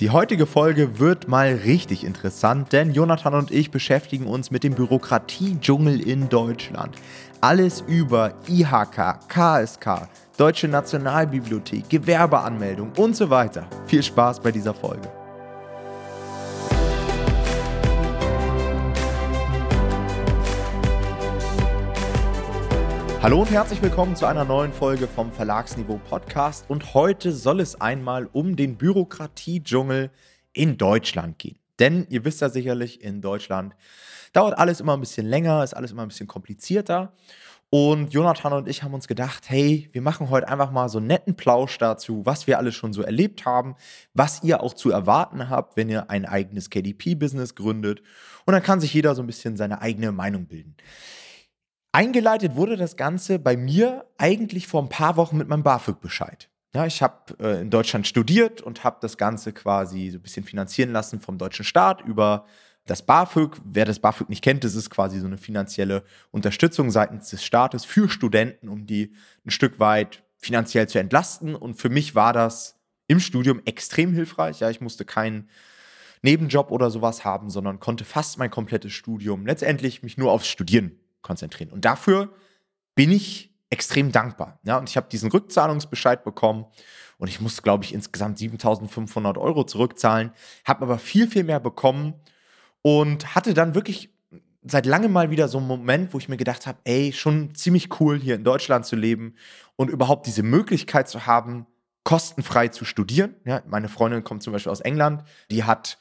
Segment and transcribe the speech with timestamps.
[0.00, 4.74] Die heutige Folge wird mal richtig interessant, denn Jonathan und ich beschäftigen uns mit dem
[4.74, 6.96] Bürokratiedschungel in Deutschland.
[7.40, 10.08] Alles über IHK, KSK,
[10.38, 13.66] Deutsche Nationalbibliothek, Gewerbeanmeldung und so weiter.
[13.86, 15.21] Viel Spaß bei dieser Folge.
[23.22, 26.64] Hallo und herzlich willkommen zu einer neuen Folge vom Verlagsniveau Podcast.
[26.68, 30.10] Und heute soll es einmal um den Bürokratiedschungel
[30.52, 31.56] in Deutschland gehen.
[31.78, 33.76] Denn ihr wisst ja sicherlich, in Deutschland
[34.32, 37.12] dauert alles immer ein bisschen länger, ist alles immer ein bisschen komplizierter.
[37.70, 41.06] Und Jonathan und ich haben uns gedacht, hey, wir machen heute einfach mal so einen
[41.06, 43.76] netten Plausch dazu, was wir alles schon so erlebt haben,
[44.14, 48.02] was ihr auch zu erwarten habt, wenn ihr ein eigenes KDP-Business gründet.
[48.46, 50.74] Und dann kann sich jeder so ein bisschen seine eigene Meinung bilden.
[51.94, 56.48] Eingeleitet wurde das Ganze bei mir eigentlich vor ein paar Wochen mit meinem BAföG-Bescheid.
[56.74, 60.44] Ja, ich habe äh, in Deutschland studiert und habe das Ganze quasi so ein bisschen
[60.44, 62.46] finanzieren lassen vom deutschen Staat über
[62.86, 63.60] das BAföG.
[63.64, 67.84] Wer das BAföG nicht kennt, das ist quasi so eine finanzielle Unterstützung seitens des Staates
[67.84, 69.12] für Studenten, um die
[69.44, 71.54] ein Stück weit finanziell zu entlasten.
[71.54, 74.60] Und für mich war das im Studium extrem hilfreich.
[74.60, 75.50] Ja, ich musste keinen
[76.22, 81.01] Nebenjob oder sowas haben, sondern konnte fast mein komplettes Studium letztendlich mich nur aufs Studieren
[81.22, 81.70] konzentrieren.
[81.70, 82.32] Und dafür
[82.94, 84.60] bin ich extrem dankbar.
[84.64, 86.66] Ja, und ich habe diesen Rückzahlungsbescheid bekommen
[87.18, 90.32] und ich musste, glaube ich, insgesamt 7500 Euro zurückzahlen,
[90.64, 92.14] habe aber viel, viel mehr bekommen
[92.82, 94.10] und hatte dann wirklich
[94.64, 98.00] seit langem mal wieder so einen Moment, wo ich mir gedacht habe, ey, schon ziemlich
[98.00, 99.34] cool hier in Deutschland zu leben
[99.76, 101.66] und überhaupt diese Möglichkeit zu haben,
[102.04, 103.36] kostenfrei zu studieren.
[103.44, 105.98] Ja, meine Freundin kommt zum Beispiel aus England, die hat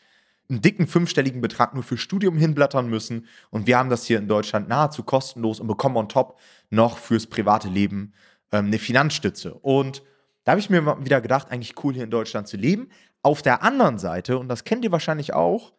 [0.52, 3.26] einen dicken fünfstelligen Betrag nur für Studium hinblättern müssen.
[3.50, 6.38] Und wir haben das hier in Deutschland nahezu kostenlos und bekommen on top
[6.70, 8.14] noch fürs private Leben
[8.52, 9.54] ähm, eine Finanzstütze.
[9.54, 10.04] Und
[10.44, 12.90] da habe ich mir wieder gedacht, eigentlich cool hier in Deutschland zu leben.
[13.24, 15.74] Auf der anderen Seite, und das kennt ihr wahrscheinlich auch,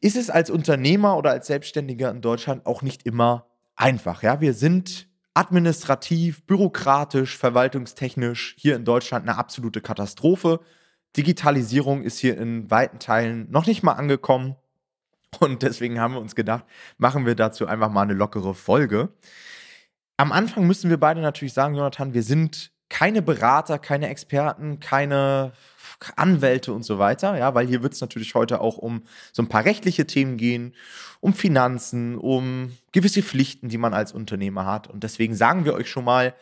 [0.00, 3.46] ist es als Unternehmer oder als Selbstständiger in Deutschland auch nicht immer
[3.76, 4.22] einfach.
[4.22, 10.60] Ja, wir sind administrativ, bürokratisch, verwaltungstechnisch hier in Deutschland eine absolute Katastrophe.
[11.16, 14.56] Digitalisierung ist hier in weiten Teilen noch nicht mal angekommen.
[15.40, 16.64] Und deswegen haben wir uns gedacht,
[16.98, 19.10] machen wir dazu einfach mal eine lockere Folge.
[20.16, 25.52] Am Anfang müssen wir beide natürlich sagen, Jonathan, wir sind keine Berater, keine Experten, keine
[26.16, 29.48] Anwälte und so weiter, ja, weil hier wird es natürlich heute auch um so ein
[29.48, 30.74] paar rechtliche Themen gehen,
[31.20, 34.88] um Finanzen, um gewisse Pflichten, die man als Unternehmer hat.
[34.88, 36.34] Und deswegen sagen wir euch schon mal,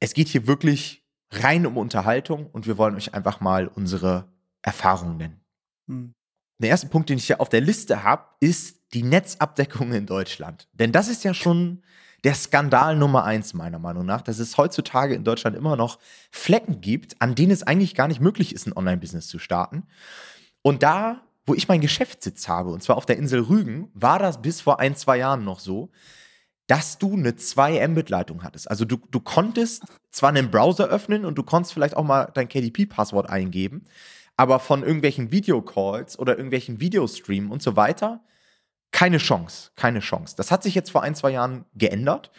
[0.00, 1.03] es geht hier wirklich
[1.42, 4.28] rein um Unterhaltung und wir wollen euch einfach mal unsere
[4.62, 5.40] Erfahrungen nennen.
[5.88, 6.14] Hm.
[6.58, 10.68] Der erste Punkt, den ich hier auf der Liste habe, ist die Netzabdeckung in Deutschland.
[10.72, 11.82] Denn das ist ja schon
[12.22, 15.98] der Skandal Nummer eins, meiner Meinung nach, dass es heutzutage in Deutschland immer noch
[16.30, 19.84] Flecken gibt, an denen es eigentlich gar nicht möglich ist, ein Online-Business zu starten.
[20.62, 24.40] Und da, wo ich meinen Geschäftssitz habe, und zwar auf der Insel Rügen, war das
[24.40, 25.90] bis vor ein, zwei Jahren noch so,
[26.66, 28.70] dass du eine 2 Mbit-Leitung hattest.
[28.70, 32.48] Also du, du konntest zwar einen Browser öffnen und du konntest vielleicht auch mal dein
[32.48, 33.84] KDP-Passwort eingeben,
[34.36, 38.24] aber von irgendwelchen Videocalls oder irgendwelchen Videostreamen und so weiter,
[38.92, 40.34] keine Chance, keine Chance.
[40.36, 42.30] Das hat sich jetzt vor ein, zwei Jahren geändert.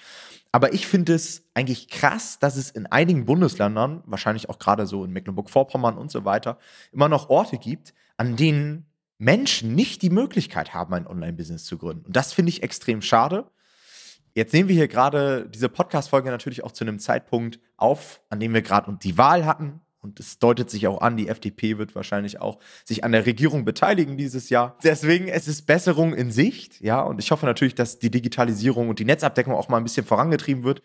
[0.51, 5.03] Aber ich finde es eigentlich krass, dass es in einigen Bundesländern, wahrscheinlich auch gerade so
[5.03, 6.57] in Mecklenburg-Vorpommern und so weiter,
[6.93, 8.85] immer noch Orte gibt, an denen
[9.17, 12.05] Menschen nicht die Möglichkeit haben, ein Online-Business zu gründen.
[12.05, 13.51] Und das finde ich extrem schade.
[14.35, 18.53] Jetzt nehmen wir hier gerade diese Podcast-Folge natürlich auch zu einem Zeitpunkt auf, an dem
[18.53, 19.79] wir gerade die Wahl hatten.
[20.01, 23.63] Und es deutet sich auch an, die FDP wird wahrscheinlich auch sich an der Regierung
[23.63, 24.77] beteiligen dieses Jahr.
[24.83, 27.01] Deswegen, es ist Besserung in Sicht, ja.
[27.01, 30.65] Und ich hoffe natürlich, dass die Digitalisierung und die Netzabdeckung auch mal ein bisschen vorangetrieben
[30.65, 30.81] wird.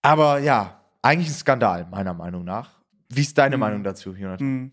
[0.00, 2.79] Aber ja, eigentlich ein Skandal, meiner Meinung nach.
[3.12, 3.60] Wie ist deine hm.
[3.60, 4.38] Meinung dazu, Jonathan?
[4.46, 4.72] Hm.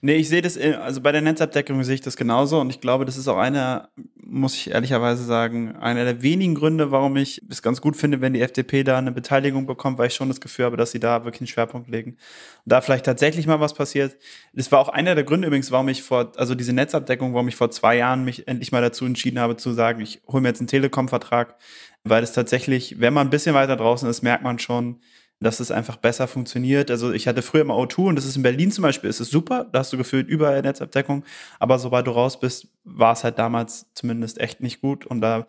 [0.00, 3.04] Nee, ich sehe das, also bei der Netzabdeckung sehe ich das genauso und ich glaube,
[3.04, 7.62] das ist auch einer, muss ich ehrlicherweise sagen, einer der wenigen Gründe, warum ich es
[7.62, 10.64] ganz gut finde, wenn die FDP da eine Beteiligung bekommt, weil ich schon das Gefühl
[10.64, 12.12] habe, dass sie da wirklich einen Schwerpunkt legen.
[12.12, 12.18] Und
[12.64, 14.16] da vielleicht tatsächlich mal was passiert.
[14.52, 17.56] Das war auch einer der Gründe übrigens, warum ich vor, also diese Netzabdeckung, warum ich
[17.56, 20.60] vor zwei Jahren mich endlich mal dazu entschieden habe zu sagen, ich hole mir jetzt
[20.60, 21.54] einen Telekom-Vertrag,
[22.02, 25.00] weil es tatsächlich, wenn man ein bisschen weiter draußen ist, merkt man schon,
[25.40, 26.90] dass es einfach besser funktioniert.
[26.90, 29.30] Also ich hatte früher immer O2 und das ist in Berlin zum Beispiel, ist es
[29.30, 31.24] super, da hast du gefühlt überall Netzabdeckung,
[31.58, 35.04] aber sobald du raus bist, war es halt damals zumindest echt nicht gut.
[35.06, 35.48] Und da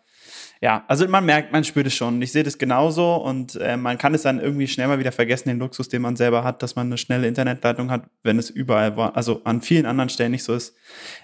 [0.62, 2.22] Ja, also man merkt, man spürt es schon.
[2.22, 5.50] Ich sehe das genauso und äh, man kann es dann irgendwie schnell mal wieder vergessen,
[5.50, 8.98] den Luxus, den man selber hat, dass man eine schnelle Internetleitung hat, wenn es überall
[8.98, 10.76] war, also an vielen anderen Stellen nicht so ist.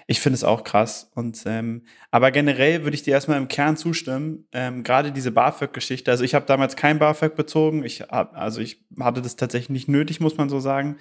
[0.06, 1.10] Ich finde es auch krass.
[1.14, 4.46] Und ähm, aber generell würde ich dir erstmal im Kern zustimmen.
[4.52, 6.12] Ähm, Gerade diese BAföG-Geschichte.
[6.12, 7.84] Also ich habe damals kein BAföG bezogen.
[7.84, 10.98] Ich hab, also ich hatte das tatsächlich nicht nötig, muss man so sagen.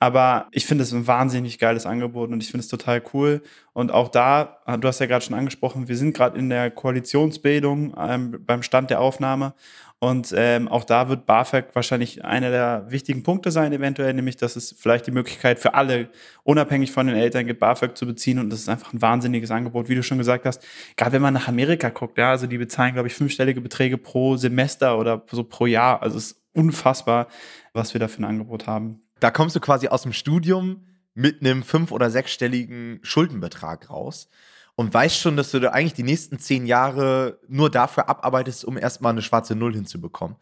[0.00, 3.42] Aber ich finde es ein wahnsinnig geiles Angebot und ich finde es total cool.
[3.74, 7.75] Und auch da, du hast ja gerade schon angesprochen, wir sind gerade in der Koalitionsbildung
[7.98, 9.54] ähm, beim Stand der Aufnahme.
[9.98, 14.54] Und ähm, auch da wird BAföG wahrscheinlich einer der wichtigen Punkte sein, eventuell, nämlich, dass
[14.54, 16.10] es vielleicht die Möglichkeit für alle,
[16.42, 18.38] unabhängig von den Eltern, gibt, BAföG zu beziehen.
[18.38, 20.62] Und das ist einfach ein wahnsinniges Angebot, wie du schon gesagt hast.
[20.96, 24.36] Gerade wenn man nach Amerika guckt, ja, also die bezahlen, glaube ich, fünfstellige Beträge pro
[24.36, 26.02] Semester oder so pro Jahr.
[26.02, 27.28] Also es ist unfassbar,
[27.72, 29.00] was wir da für ein Angebot haben.
[29.20, 34.28] Da kommst du quasi aus dem Studium mit einem fünf- oder sechsstelligen Schuldenbetrag raus
[34.76, 38.76] und weißt schon, dass du da eigentlich die nächsten zehn Jahre nur dafür abarbeitest, um
[38.76, 40.36] erstmal eine schwarze Null hinzubekommen.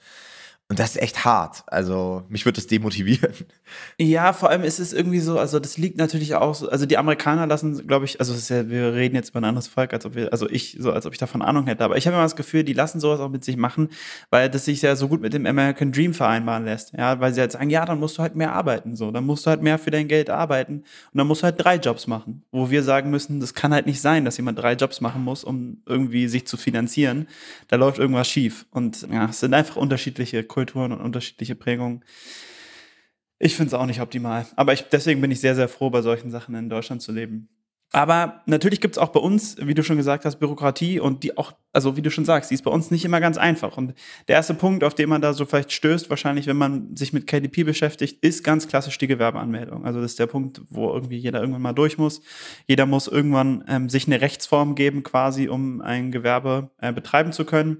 [0.70, 1.62] Und das ist echt hart.
[1.66, 3.34] Also, mich wird das demotivieren.
[3.98, 6.96] Ja, vor allem ist es irgendwie so, also das liegt natürlich auch so, also die
[6.96, 10.14] Amerikaner lassen, glaube ich, also ja, wir reden jetzt über ein anderes Volk, als ob
[10.14, 12.34] wir, also ich, so als ob ich davon Ahnung hätte, aber ich habe immer das
[12.34, 13.90] Gefühl, die lassen sowas auch mit sich machen,
[14.30, 16.94] weil das sich ja so gut mit dem American Dream vereinbaren lässt.
[16.94, 19.44] Ja, weil sie halt sagen, ja, dann musst du halt mehr arbeiten, so, dann musst
[19.44, 20.76] du halt mehr für dein Geld arbeiten
[21.12, 22.42] und dann musst du halt drei Jobs machen.
[22.52, 25.44] Wo wir sagen müssen, das kann halt nicht sein, dass jemand drei Jobs machen muss,
[25.44, 27.28] um irgendwie sich zu finanzieren.
[27.68, 28.66] Da läuft irgendwas schief.
[28.70, 32.04] Und ja, es sind einfach unterschiedliche Kulturen und unterschiedliche Prägungen.
[33.40, 34.46] Ich finde es auch nicht optimal.
[34.54, 37.48] Aber ich, deswegen bin ich sehr, sehr froh, bei solchen Sachen in Deutschland zu leben.
[37.90, 41.36] Aber natürlich gibt es auch bei uns, wie du schon gesagt hast, Bürokratie und die
[41.36, 43.76] auch, also wie du schon sagst, die ist bei uns nicht immer ganz einfach.
[43.76, 43.94] Und
[44.28, 47.26] der erste Punkt, auf den man da so vielleicht stößt, wahrscheinlich, wenn man sich mit
[47.26, 49.84] KDP beschäftigt, ist ganz klassisch die Gewerbeanmeldung.
[49.84, 52.20] Also das ist der Punkt, wo irgendwie jeder irgendwann mal durch muss.
[52.66, 57.44] Jeder muss irgendwann ähm, sich eine Rechtsform geben, quasi, um ein Gewerbe äh, betreiben zu
[57.44, 57.78] können.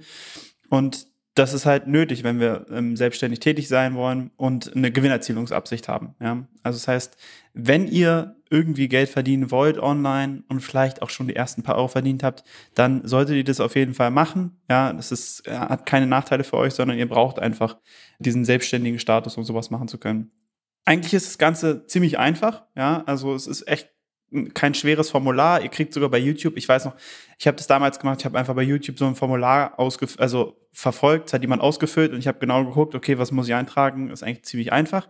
[0.69, 5.89] Und das ist halt nötig, wenn wir ähm, selbstständig tätig sein wollen und eine Gewinnerzielungsabsicht
[5.89, 6.15] haben.
[6.21, 6.47] Ja?
[6.63, 7.17] Also das heißt,
[7.55, 11.89] wenn ihr irgendwie Geld verdienen wollt online und vielleicht auch schon die ersten paar Euro
[11.89, 12.45] verdient habt,
[12.75, 14.61] dann solltet ihr das auf jeden Fall machen.
[14.71, 17.79] Ja, das ist, hat keine Nachteile für euch, sondern ihr braucht einfach
[18.21, 20.31] diesen selbstständigen Status, um sowas machen zu können.
[20.85, 22.65] Eigentlich ist das Ganze ziemlich einfach.
[22.77, 23.94] Ja, also es ist echt
[24.55, 25.63] kein schweres Formular.
[25.63, 26.95] Ihr kriegt sogar bei YouTube, ich weiß noch,
[27.39, 30.57] ich habe das damals gemacht, ich habe einfach bei YouTube so ein Formular ausgef also
[30.73, 34.11] verfolgt, hat jemand ausgefüllt und ich habe genau geguckt, okay, was muss ich eintragen?
[34.11, 35.09] Ist eigentlich ziemlich einfach.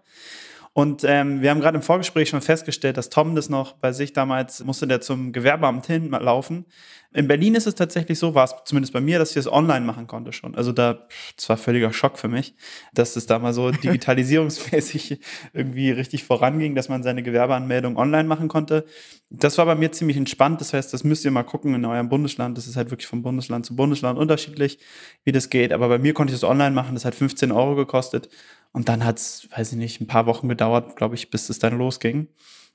[0.76, 4.12] Und ähm, wir haben gerade im Vorgespräch schon festgestellt, dass Tom das noch bei sich
[4.12, 6.66] damals, musste der zum Gewerbeamt hinlaufen.
[7.12, 9.86] In Berlin ist es tatsächlich so, war es zumindest bei mir, dass ich das online
[9.86, 10.56] machen konnte schon.
[10.56, 11.06] Also da,
[11.36, 12.56] das war völliger Schock für mich,
[12.92, 15.20] dass es da mal so digitalisierungsmäßig
[15.52, 18.84] irgendwie richtig voranging, dass man seine Gewerbeanmeldung online machen konnte.
[19.30, 20.60] Das war bei mir ziemlich entspannt.
[20.60, 22.58] Das heißt, das müsst ihr mal gucken in eurem Bundesland.
[22.58, 24.80] Das ist halt wirklich von Bundesland zu Bundesland unterschiedlich,
[25.22, 25.72] wie das geht.
[25.72, 26.94] Aber bei mir konnte ich das online machen.
[26.94, 28.28] Das hat 15 Euro gekostet.
[28.74, 31.60] Und dann hat es, weiß ich nicht, ein paar Wochen gedauert, glaube ich, bis es
[31.60, 32.26] dann losging.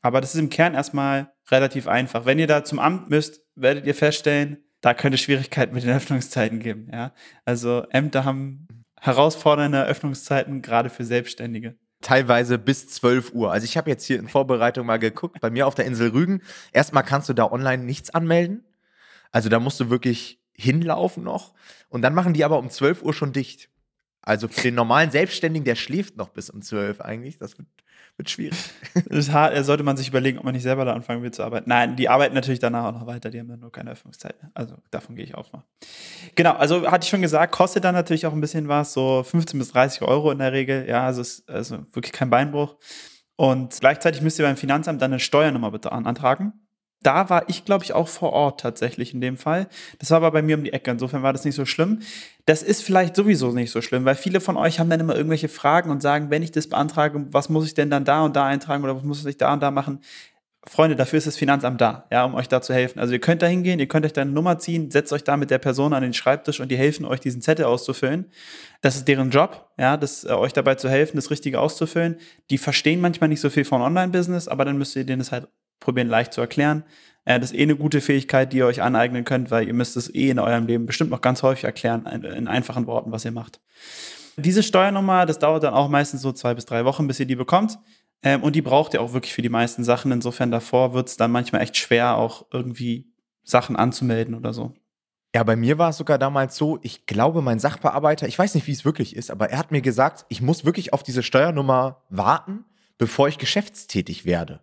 [0.01, 2.25] Aber das ist im Kern erstmal relativ einfach.
[2.25, 6.59] Wenn ihr da zum Amt müsst, werdet ihr feststellen, da könnte Schwierigkeiten mit den Öffnungszeiten
[6.59, 6.89] geben.
[6.89, 7.13] Ja?
[7.43, 8.67] Also Ämter haben
[8.97, 11.77] herausfordernde Öffnungszeiten, gerade für Selbstständige.
[12.01, 13.51] Teilweise bis 12 Uhr.
[13.51, 16.41] Also ich habe jetzt hier in Vorbereitung mal geguckt, bei mir auf der Insel Rügen.
[16.71, 18.63] Erstmal kannst du da online nichts anmelden.
[19.33, 21.53] Also da musst du wirklich hinlaufen noch.
[21.89, 23.69] Und dann machen die aber um 12 Uhr schon dicht.
[24.21, 27.37] Also für den normalen Selbstständigen, der schläft noch bis um 12 eigentlich.
[27.37, 27.67] Das wird,
[28.17, 28.57] wird schwierig.
[29.09, 31.69] Das hart, sollte man sich überlegen, ob man nicht selber da anfangen will zu arbeiten.
[31.69, 34.35] Nein, die arbeiten natürlich danach auch noch weiter, die haben dann nur keine Öffnungszeit.
[34.53, 35.63] Also davon gehe ich auch mal.
[36.35, 39.57] Genau, also hatte ich schon gesagt, kostet dann natürlich auch ein bisschen was, so 15
[39.57, 40.87] bis 30 Euro in der Regel.
[40.87, 42.77] Ja, also ist also wirklich kein Beinbruch.
[43.35, 46.53] Und gleichzeitig müsst ihr beim Finanzamt dann eine Steuernummer bitte antragen
[47.01, 49.67] da war ich, glaube ich, auch vor Ort tatsächlich in dem Fall.
[49.99, 50.91] Das war aber bei mir um die Ecke.
[50.91, 51.99] Insofern war das nicht so schlimm.
[52.45, 55.49] Das ist vielleicht sowieso nicht so schlimm, weil viele von euch haben dann immer irgendwelche
[55.49, 58.45] Fragen und sagen, wenn ich das beantrage, was muss ich denn dann da und da
[58.45, 60.01] eintragen oder was muss ich da und da machen?
[60.67, 62.99] Freunde, dafür ist das Finanzamt da, ja, um euch da zu helfen.
[62.99, 65.37] Also ihr könnt da hingehen, ihr könnt euch da eine Nummer ziehen, setzt euch da
[65.37, 68.25] mit der Person an den Schreibtisch und die helfen euch, diesen Zettel auszufüllen.
[68.81, 72.17] Das ist deren Job, ja, das, äh, euch dabei zu helfen, das Richtige auszufüllen.
[72.49, 75.47] Die verstehen manchmal nicht so viel von Online-Business, aber dann müsst ihr denen das halt
[75.79, 76.83] probieren leicht zu erklären.
[77.25, 79.97] Äh, das ist eh eine gute Fähigkeit, die ihr euch aneignen könnt, weil ihr müsst
[79.97, 83.31] es eh in eurem Leben bestimmt noch ganz häufig erklären, in einfachen Worten, was ihr
[83.31, 83.59] macht.
[84.37, 87.35] Diese Steuernummer, das dauert dann auch meistens so zwei bis drei Wochen, bis ihr die
[87.35, 87.77] bekommt.
[88.21, 90.11] Ähm, und die braucht ihr auch wirklich für die meisten Sachen.
[90.11, 94.73] Insofern davor wird es dann manchmal echt schwer, auch irgendwie Sachen anzumelden oder so.
[95.35, 98.65] Ja, bei mir war es sogar damals so, ich glaube, mein Sachbearbeiter, ich weiß nicht,
[98.65, 102.01] wie es wirklich ist, aber er hat mir gesagt, ich muss wirklich auf diese Steuernummer
[102.09, 102.65] warten,
[102.97, 104.61] bevor ich geschäftstätig werde.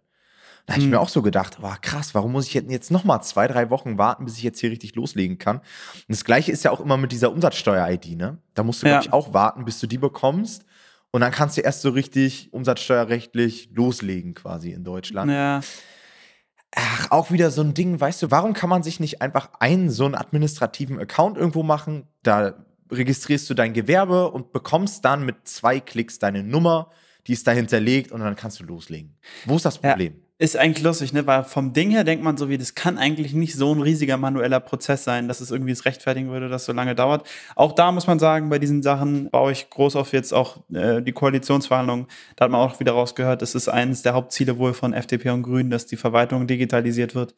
[0.67, 3.47] Da habe ich mir auch so gedacht, oh, krass, warum muss ich jetzt nochmal zwei,
[3.47, 5.59] drei Wochen warten, bis ich jetzt hier richtig loslegen kann?
[5.59, 5.65] Und
[6.09, 8.39] das gleiche ist ja auch immer mit dieser Umsatzsteuer-ID, ne?
[8.55, 8.95] Da musst du, ja.
[8.95, 10.65] glaube ich, auch warten, bis du die bekommst.
[11.13, 15.31] Und dann kannst du erst so richtig umsatzsteuerrechtlich loslegen, quasi in Deutschland.
[15.31, 15.61] Ja.
[16.75, 19.89] Ach, auch wieder so ein Ding, weißt du, warum kann man sich nicht einfach einen
[19.89, 22.09] so einen administrativen Account irgendwo machen?
[22.25, 22.55] Da
[22.91, 26.91] registrierst du dein Gewerbe und bekommst dann mit zwei Klicks deine Nummer,
[27.29, 29.17] die ist da hinterlegt und dann kannst du loslegen.
[29.45, 30.15] Wo ist das Problem?
[30.17, 30.26] Ja.
[30.39, 31.27] Ist eigentlich lustig, ne?
[31.27, 34.19] Weil vom Ding her denkt man so wie, das kann eigentlich nicht so ein riesiger
[34.19, 37.27] manueller Prozess sein, dass es irgendwie es rechtfertigen würde, dass es so lange dauert.
[37.55, 41.01] Auch da muss man sagen, bei diesen Sachen baue ich groß auf jetzt auch äh,
[41.01, 42.07] die Koalitionsverhandlungen.
[42.37, 45.43] Da hat man auch wieder rausgehört, das ist eines der Hauptziele wohl von FDP und
[45.43, 47.35] Grünen, dass die Verwaltung digitalisiert wird.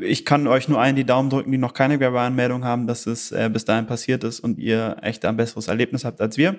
[0.00, 3.30] Ich kann euch nur allen die Daumen drücken, die noch keine Werbeanmeldung haben, dass es
[3.30, 6.58] äh, bis dahin passiert ist und ihr echt ein besseres Erlebnis habt als wir.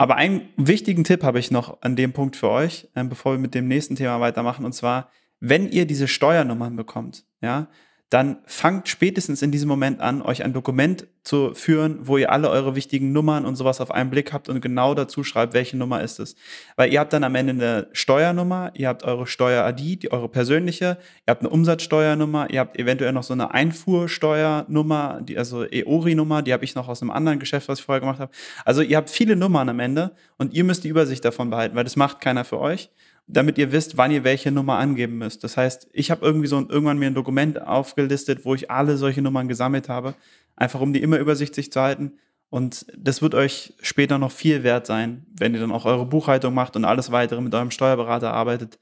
[0.00, 3.40] Aber einen wichtigen Tipp habe ich noch an dem Punkt für euch, äh, bevor wir
[3.40, 4.64] mit dem nächsten Thema weitermachen.
[4.64, 7.66] Und zwar, wenn ihr diese Steuernummern bekommt, ja,
[8.10, 12.48] dann fangt spätestens in diesem Moment an, euch ein Dokument zu führen, wo ihr alle
[12.48, 16.02] eure wichtigen Nummern und sowas auf einen Blick habt und genau dazu schreibt, welche Nummer
[16.02, 16.34] ist es.
[16.76, 20.96] Weil ihr habt dann am Ende eine Steuernummer, ihr habt eure Steuer-ID, die eure persönliche,
[21.26, 26.54] ihr habt eine Umsatzsteuernummer, ihr habt eventuell noch so eine Einfuhrsteuernummer, die, also EORI-Nummer, die
[26.54, 28.32] habe ich noch aus einem anderen Geschäft, was ich vorher gemacht habe.
[28.64, 31.84] Also ihr habt viele Nummern am Ende und ihr müsst die Übersicht davon behalten, weil
[31.84, 32.88] das macht keiner für euch
[33.28, 35.44] damit ihr wisst, wann ihr welche Nummer angeben müsst.
[35.44, 38.96] Das heißt, ich habe irgendwie so ein, irgendwann mir ein Dokument aufgelistet, wo ich alle
[38.96, 40.14] solche Nummern gesammelt habe,
[40.56, 42.18] einfach um die immer übersichtlich zu halten.
[42.48, 46.54] Und das wird euch später noch viel wert sein, wenn ihr dann auch eure Buchhaltung
[46.54, 48.80] macht und alles weitere mit eurem Steuerberater arbeitet.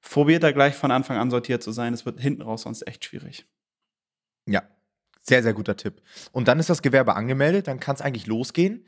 [0.00, 1.92] Probiert da gleich von Anfang an sortiert zu sein.
[1.92, 3.46] Es wird hinten raus sonst echt schwierig.
[4.46, 4.62] Ja,
[5.22, 6.00] sehr, sehr guter Tipp.
[6.30, 8.86] Und dann ist das Gewerbe angemeldet, dann kann es eigentlich losgehen.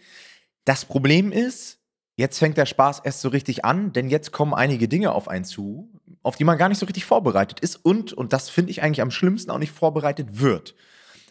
[0.64, 1.79] Das Problem ist,
[2.20, 5.46] Jetzt fängt der Spaß erst so richtig an, denn jetzt kommen einige Dinge auf einen
[5.46, 5.88] zu,
[6.22, 9.00] auf die man gar nicht so richtig vorbereitet ist und, und das finde ich eigentlich
[9.00, 10.74] am schlimmsten, auch nicht vorbereitet wird.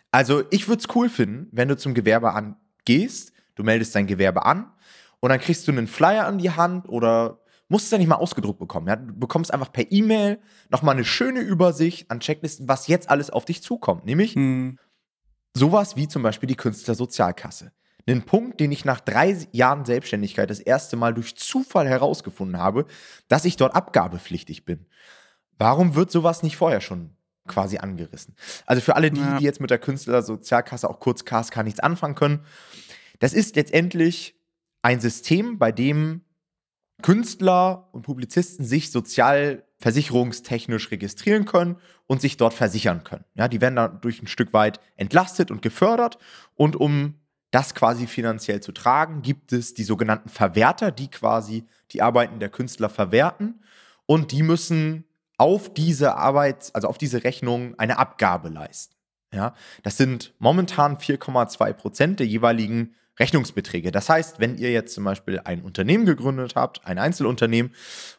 [0.10, 2.55] Also ich würde es cool finden, wenn du zum Gewerbe
[2.86, 4.72] gehst, du meldest dein Gewerbe an
[5.19, 8.15] und dann kriegst du einen Flyer an die Hand oder musst es ja nicht mal
[8.15, 8.88] ausgedruckt bekommen.
[8.88, 8.96] Ja?
[8.96, 10.39] Du bekommst einfach per E-Mail
[10.72, 14.05] nochmal eine schöne Übersicht an Checklisten, was jetzt alles auf dich zukommt.
[14.05, 14.79] Nämlich hm.
[15.53, 17.74] sowas wie zum Beispiel die Künstlersozialkasse.
[18.09, 22.85] Einen Punkt, den ich nach drei Jahren Selbstständigkeit das erste Mal durch Zufall herausgefunden habe,
[23.27, 24.87] dass ich dort abgabepflichtig bin.
[25.57, 27.11] Warum wird sowas nicht vorher schon
[27.47, 28.35] quasi angerissen?
[28.65, 29.37] Also für alle die, ja.
[29.37, 32.45] die jetzt mit der Künstlersozialkasse, auch kurz KSK, nichts anfangen können,
[33.19, 34.35] das ist letztendlich
[34.81, 36.21] ein System, bei dem
[37.01, 43.25] Künstler und Publizisten sich sozialversicherungstechnisch registrieren können und sich dort versichern können.
[43.35, 46.17] Ja, die werden dadurch ein Stück weit entlastet und gefördert
[46.55, 47.18] und um
[47.51, 52.49] das quasi finanziell zu tragen, gibt es die sogenannten Verwerter, die quasi die Arbeiten der
[52.49, 53.61] Künstler verwerten
[54.05, 55.05] und die müssen
[55.37, 58.95] auf diese Arbeit, also auf diese Rechnung eine Abgabe leisten.
[59.33, 59.53] Ja,
[59.83, 63.91] das sind momentan 4,2 Prozent der jeweiligen Rechnungsbeträge.
[63.91, 67.73] Das heißt, wenn ihr jetzt zum Beispiel ein Unternehmen gegründet habt, ein Einzelunternehmen,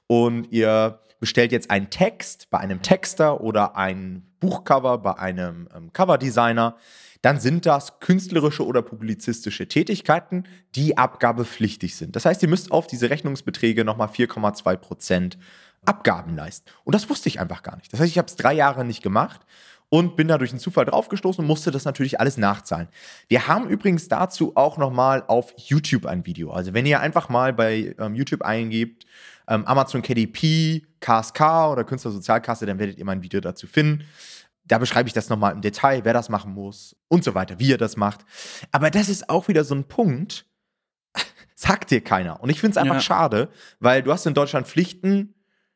[0.06, 5.92] und ihr bestellt jetzt einen Text bei einem Texter oder ein Buchcover bei einem ähm,
[5.92, 6.76] Coverdesigner,
[7.22, 12.16] dann sind das künstlerische oder publizistische Tätigkeiten, die abgabepflichtig sind.
[12.16, 15.38] Das heißt, ihr müsst auf diese Rechnungsbeträge nochmal 4,2 Prozent
[15.84, 16.68] Abgaben leisten.
[16.84, 17.92] Und das wusste ich einfach gar nicht.
[17.92, 19.40] Das heißt, ich habe es drei Jahre nicht gemacht
[19.88, 22.88] und bin da durch einen Zufall draufgestoßen und musste das natürlich alles nachzahlen.
[23.28, 26.50] Wir haben übrigens dazu auch nochmal auf YouTube ein Video.
[26.50, 29.06] Also wenn ihr einfach mal bei ähm, YouTube eingebt,
[29.48, 31.40] ähm, Amazon KDP, KSK
[31.72, 34.04] oder Künstlersozialkasse, dann werdet ihr mein Video dazu finden.
[34.70, 37.70] Da beschreibe ich das nochmal im Detail, wer das machen muss und so weiter, wie
[37.70, 38.24] ihr das macht.
[38.70, 40.46] Aber das ist auch wieder so ein Punkt,
[41.56, 42.40] sagt dir keiner.
[42.40, 43.00] Und ich finde es einfach ja.
[43.00, 43.48] schade,
[43.80, 45.34] weil du hast in Deutschland Pflichten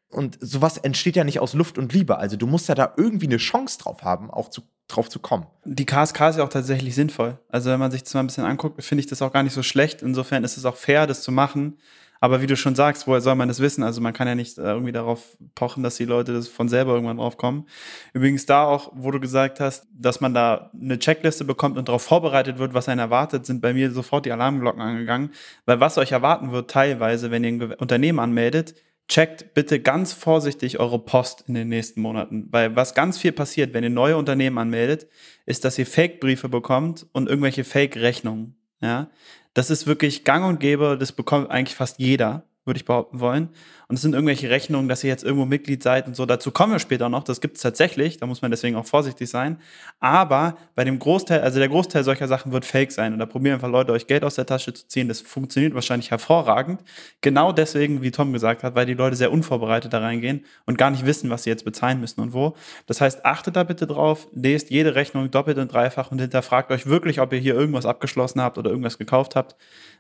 [0.09, 2.19] und sowas entsteht ja nicht aus Luft und Liebe.
[2.19, 5.49] Also du musst ja da irgendwie eine Chance drauf haben, auch zu, drauf zu kommen.
[5.65, 7.39] Die KSK ist ja auch tatsächlich sinnvoll.
[7.49, 9.55] Also wenn man sich das mal ein bisschen anguckt, finde ich das auch gar nicht
[9.55, 10.03] so schlecht.
[10.03, 11.79] Insofern ist es auch fair, das zu machen.
[12.25, 13.83] Aber wie du schon sagst, woher soll man das wissen?
[13.83, 16.95] Also man kann ja nicht äh, irgendwie darauf pochen, dass die Leute das von selber
[16.95, 17.67] irgendwann drauf kommen.
[18.15, 22.01] Übrigens da auch, wo du gesagt hast, dass man da eine Checkliste bekommt und darauf
[22.01, 25.33] vorbereitet wird, was einen erwartet, sind bei mir sofort die Alarmglocken angegangen.
[25.67, 28.75] Weil was euch erwarten wird teilweise, wenn ihr ein Unternehmen anmeldet,
[29.07, 32.49] checkt bitte ganz vorsichtig eure Post in den nächsten Monaten.
[32.51, 35.09] Weil was ganz viel passiert, wenn ihr neue Unternehmen anmeldet,
[35.45, 38.57] ist, dass ihr Fake-Briefe bekommt und irgendwelche Fake-Rechnungen.
[38.81, 39.09] Ja,
[39.55, 42.45] das ist wirklich gang und gäbe, das bekommt eigentlich fast jeder.
[42.65, 43.51] Würde ich behaupten wollen.
[43.89, 46.25] Und es sind irgendwelche Rechnungen, dass ihr jetzt irgendwo Mitglied seid und so.
[46.25, 47.23] Dazu kommen wir später noch.
[47.23, 48.17] Das gibt es tatsächlich.
[48.17, 49.59] Da muss man deswegen auch vorsichtig sein.
[50.01, 53.13] Aber bei dem Großteil, also der Großteil solcher Sachen wird fake sein.
[53.13, 55.09] Und da probieren einfach Leute, euch Geld aus der Tasche zu ziehen.
[55.09, 56.81] Das funktioniert wahrscheinlich hervorragend.
[57.21, 60.91] Genau deswegen, wie Tom gesagt hat, weil die Leute sehr unvorbereitet da reingehen und gar
[60.91, 62.55] nicht wissen, was sie jetzt bezahlen müssen und wo.
[62.87, 66.87] Das heißt, achtet da bitte drauf, lest jede Rechnung doppelt und dreifach und hinterfragt euch
[66.87, 69.57] wirklich, ob ihr hier irgendwas abgeschlossen habt oder irgendwas gekauft habt,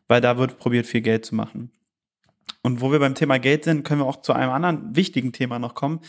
[0.08, 1.70] weil da wird probiert, viel Geld zu machen.
[2.62, 5.58] Und wo wir beim Thema Geld sind, können wir auch zu einem anderen wichtigen Thema
[5.58, 6.00] noch kommen.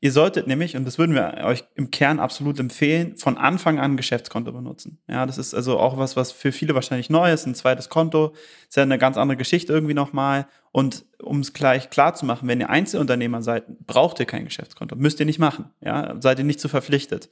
[0.00, 3.92] Ihr solltet nämlich, und das würden wir euch im Kern absolut empfehlen, von Anfang an
[3.92, 4.98] ein Geschäftskonto benutzen.
[5.08, 7.46] Ja, das ist also auch was, was für viele wahrscheinlich neu ist.
[7.46, 8.32] Ein zweites Konto
[8.68, 10.46] ist ja eine ganz andere Geschichte irgendwie nochmal.
[10.70, 14.94] Und um es gleich klar zu machen, wenn ihr Einzelunternehmer seid, braucht ihr kein Geschäftskonto.
[14.94, 15.70] Müsst ihr nicht machen.
[15.80, 17.28] Ja, seid ihr nicht zu verpflichtet.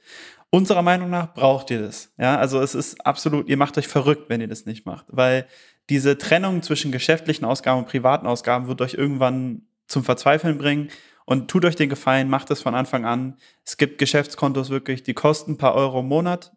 [0.49, 2.11] Unserer Meinung nach braucht ihr das.
[2.17, 5.47] Ja, also es ist absolut, ihr macht euch verrückt, wenn ihr das nicht macht, weil
[5.89, 10.89] diese Trennung zwischen geschäftlichen Ausgaben und privaten Ausgaben wird euch irgendwann zum Verzweifeln bringen.
[11.25, 13.37] Und tut euch den Gefallen, macht es von Anfang an.
[13.65, 16.51] Es gibt Geschäftskontos wirklich, die kosten ein paar Euro im Monat.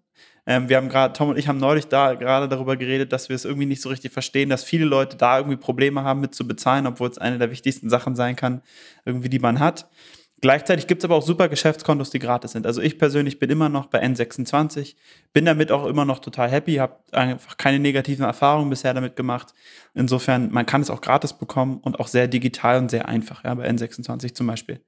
[0.44, 3.36] Ähm, wir haben gerade, Tom und ich haben neulich da gerade darüber geredet, dass wir
[3.36, 6.46] es irgendwie nicht so richtig verstehen, dass viele Leute da irgendwie Probleme haben mit zu
[6.46, 8.62] bezahlen, obwohl es eine der wichtigsten Sachen sein kann,
[9.04, 9.88] irgendwie die man hat.
[10.42, 12.66] Gleichzeitig gibt es aber auch super Geschäftskontos, die gratis sind.
[12.66, 14.94] Also ich persönlich bin immer noch bei N26,
[15.32, 19.54] bin damit auch immer noch total happy, habe einfach keine negativen Erfahrungen bisher damit gemacht.
[19.94, 23.54] Insofern, man kann es auch gratis bekommen und auch sehr digital und sehr einfach, ja,
[23.54, 24.84] bei N26 zum Beispiel.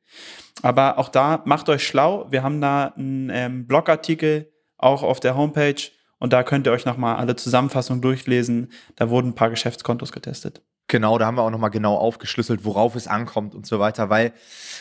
[0.61, 2.27] Aber auch da, macht euch schlau.
[2.31, 5.81] Wir haben da einen ähm, Blogartikel auch auf der Homepage
[6.19, 8.71] und da könnt ihr euch nochmal alle Zusammenfassungen durchlesen.
[8.97, 10.63] Da wurden ein paar Geschäftskontos getestet.
[10.91, 14.33] Genau, da haben wir auch nochmal genau aufgeschlüsselt, worauf es ankommt und so weiter, weil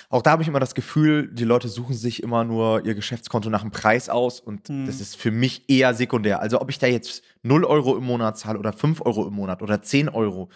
[0.09, 3.49] auch da habe ich immer das Gefühl, die Leute suchen sich immer nur ihr Geschäftskonto
[3.49, 4.85] nach dem Preis aus und mhm.
[4.85, 6.39] das ist für mich eher sekundär.
[6.39, 9.61] Also ob ich da jetzt 0 Euro im Monat zahle oder 5 Euro im Monat
[9.61, 10.47] oder 10 Euro,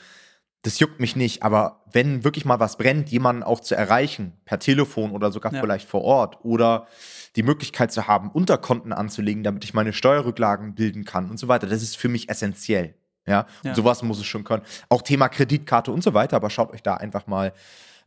[0.62, 1.43] das juckt mich nicht.
[1.43, 5.60] Aber wenn wirklich mal was brennt, jemanden auch zu erreichen, per Telefon oder sogar ja.
[5.60, 6.88] vielleicht vor Ort oder
[7.36, 11.67] die Möglichkeit zu haben, Unterkonten anzulegen, damit ich meine Steuerrücklagen bilden kann und so weiter,
[11.67, 12.96] das ist für mich essentiell.
[13.28, 13.75] Ja, ja.
[13.75, 14.63] sowas muss es schon können.
[14.90, 17.54] Auch Thema Kreditkarte und so weiter, aber schaut euch da einfach mal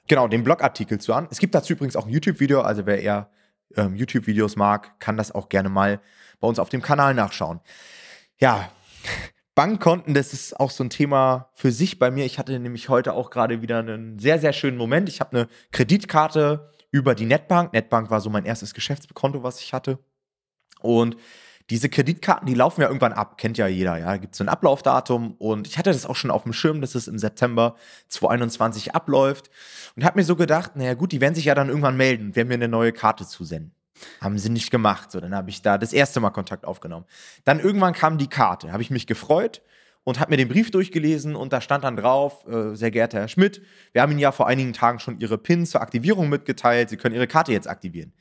[0.06, 1.28] genau den Blogartikel zu an.
[1.30, 3.30] Es gibt dazu übrigens auch ein YouTube-Video, also wer eher
[3.76, 6.00] ähm, YouTube-Videos mag, kann das auch gerne mal
[6.40, 7.60] bei uns auf dem Kanal nachschauen.
[8.38, 8.70] Ja,
[9.54, 12.24] Bankkonten, das ist auch so ein Thema für sich bei mir.
[12.24, 15.08] Ich hatte nämlich heute auch gerade wieder einen sehr, sehr schönen Moment.
[15.08, 17.72] Ich habe eine Kreditkarte über die Netbank.
[17.72, 20.00] Netbank war so mein erstes Geschäftskonto, was ich hatte.
[20.80, 21.16] Und
[21.70, 24.16] diese Kreditkarten, die laufen ja irgendwann ab, kennt ja jeder, ja.
[24.16, 26.94] Gibt es so ein Ablaufdatum und ich hatte das auch schon auf dem Schirm, dass
[26.94, 27.76] es im September
[28.08, 29.50] 2021 abläuft
[29.96, 32.48] und habe mir so gedacht, naja gut, die werden sich ja dann irgendwann melden werden
[32.48, 33.74] mir eine neue Karte zusenden.
[34.20, 35.10] Haben sie nicht gemacht.
[35.10, 37.06] So, dann habe ich da das erste Mal Kontakt aufgenommen.
[37.44, 39.62] Dann irgendwann kam die Karte, habe ich mich gefreut
[40.02, 43.28] und habe mir den Brief durchgelesen und da stand dann drauf, äh, sehr geehrter Herr
[43.28, 43.62] Schmidt,
[43.92, 47.14] wir haben Ihnen ja vor einigen Tagen schon Ihre PIN zur Aktivierung mitgeteilt, Sie können
[47.14, 48.12] Ihre Karte jetzt aktivieren.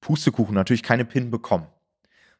[0.00, 1.66] Pustekuchen, natürlich keine PIN bekommen.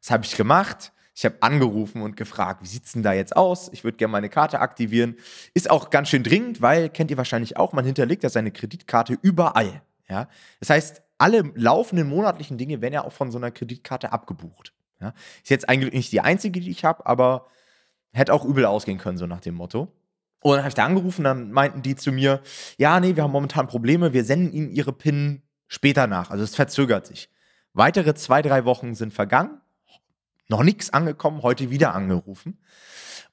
[0.00, 0.92] Was habe ich gemacht?
[1.18, 3.68] Ich habe angerufen und gefragt, wie sieht's denn da jetzt aus?
[3.72, 5.16] Ich würde gerne meine Karte aktivieren.
[5.52, 9.18] Ist auch ganz schön dringend, weil, kennt ihr wahrscheinlich auch, man hinterlegt ja seine Kreditkarte
[9.20, 9.82] überall.
[10.08, 10.28] Ja?
[10.60, 14.72] Das heißt, alle laufenden monatlichen Dinge werden ja auch von so einer Kreditkarte abgebucht.
[15.00, 15.12] Ja?
[15.42, 17.48] Ist jetzt eigentlich nicht die einzige, die ich habe, aber
[18.12, 19.92] hätte auch übel ausgehen können, so nach dem Motto.
[20.40, 22.42] Und dann habe ich da angerufen, dann meinten die zu mir,
[22.76, 26.30] ja, nee, wir haben momentan Probleme, wir senden Ihnen Ihre PIN später nach.
[26.30, 27.28] Also es verzögert sich.
[27.72, 29.60] Weitere zwei, drei Wochen sind vergangen
[30.48, 32.58] noch nichts angekommen, heute wieder angerufen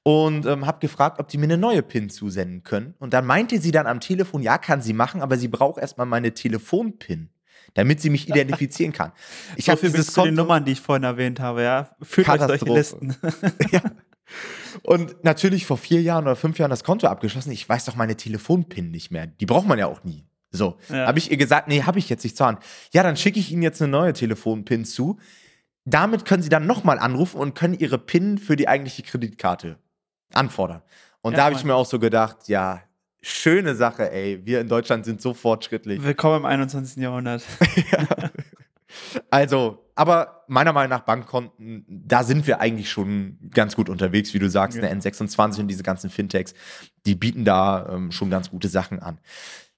[0.06, 2.94] und ähm, habe gefragt, ob die mir eine neue PIN zusenden können.
[3.00, 6.06] Und dann meinte sie dann am Telefon, ja, kann sie machen, aber sie braucht erstmal
[6.06, 7.30] meine Telefon-PIN,
[7.74, 9.10] damit sie mich identifizieren kann.
[9.56, 11.90] Ich so habe dieses Konto, die Nummern, die ich vorhin erwähnt habe, ja.
[12.02, 13.16] Führt euch solche Listen.
[13.72, 13.80] ja.
[14.82, 17.50] Und natürlich vor vier Jahren oder fünf Jahren das Konto abgeschlossen.
[17.50, 19.26] Ich weiß doch meine Telefon-PIN nicht mehr.
[19.26, 20.24] Die braucht man ja auch nie.
[20.52, 21.08] So, ja.
[21.08, 22.60] habe ich ihr gesagt, nee, habe ich jetzt nicht zur Hand.
[22.92, 25.18] Ja, dann schicke ich Ihnen jetzt eine neue Telefon-PIN zu
[25.86, 29.78] damit können sie dann nochmal anrufen und können ihre PIN für die eigentliche Kreditkarte
[30.34, 30.82] anfordern.
[31.22, 32.82] Und ja, da habe ich mir auch so gedacht, ja,
[33.22, 34.44] schöne Sache, ey.
[34.44, 36.02] Wir in Deutschland sind so fortschrittlich.
[36.02, 37.02] Willkommen im 21.
[37.02, 37.42] Jahrhundert.
[37.92, 38.30] ja.
[39.30, 44.38] Also, aber meiner Meinung nach Bankkonten, da sind wir eigentlich schon ganz gut unterwegs, wie
[44.40, 44.84] du sagst, ja.
[44.84, 46.54] eine N26 und diese ganzen Fintechs,
[47.04, 49.18] die bieten da ähm, schon ganz gute Sachen an.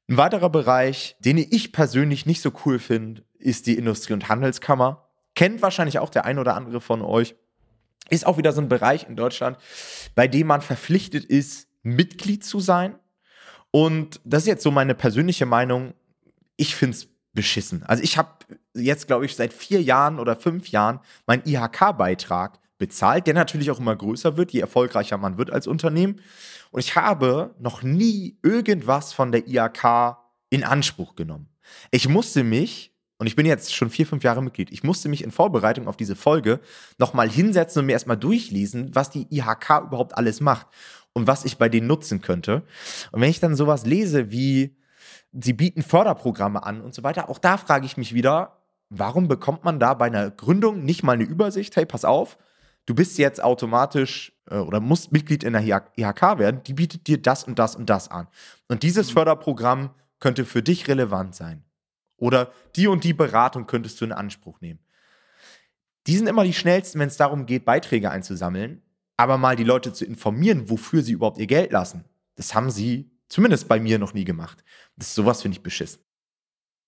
[0.08, 5.07] Ein weiterer Bereich, den ich persönlich nicht so cool finde, ist die Industrie- und Handelskammer
[5.38, 7.36] kennt wahrscheinlich auch der ein oder andere von euch,
[8.10, 9.56] ist auch wieder so ein Bereich in Deutschland,
[10.16, 12.98] bei dem man verpflichtet ist, Mitglied zu sein.
[13.70, 15.94] Und das ist jetzt so meine persönliche Meinung.
[16.56, 17.84] Ich finde es beschissen.
[17.84, 18.30] Also ich habe
[18.74, 23.78] jetzt, glaube ich, seit vier Jahren oder fünf Jahren meinen IHK-Beitrag bezahlt, der natürlich auch
[23.78, 26.20] immer größer wird, je erfolgreicher man wird als Unternehmen.
[26.72, 30.16] Und ich habe noch nie irgendwas von der IHK
[30.50, 31.48] in Anspruch genommen.
[31.92, 35.24] Ich musste mich, und ich bin jetzt schon vier, fünf Jahre Mitglied, ich musste mich
[35.24, 36.60] in Vorbereitung auf diese Folge
[36.98, 40.68] nochmal hinsetzen und mir erstmal durchlesen, was die IHK überhaupt alles macht
[41.12, 42.62] und was ich bei denen nutzen könnte.
[43.10, 44.76] Und wenn ich dann sowas lese wie,
[45.32, 49.64] sie bieten Förderprogramme an und so weiter, auch da frage ich mich wieder, warum bekommt
[49.64, 51.74] man da bei einer Gründung nicht mal eine Übersicht?
[51.74, 52.38] Hey, pass auf,
[52.86, 57.20] du bist jetzt automatisch äh, oder musst Mitglied in der IHK werden, die bietet dir
[57.20, 58.28] das und das und das an.
[58.68, 59.14] Und dieses mhm.
[59.14, 61.64] Förderprogramm könnte für dich relevant sein.
[62.18, 64.80] Oder die und die Beratung könntest du in Anspruch nehmen.
[66.06, 68.82] Die sind immer die schnellsten, wenn es darum geht, Beiträge einzusammeln.
[69.16, 72.04] Aber mal die Leute zu informieren, wofür sie überhaupt ihr Geld lassen,
[72.36, 74.62] das haben sie zumindest bei mir noch nie gemacht.
[74.96, 76.00] Das ist sowas finde ich beschissen.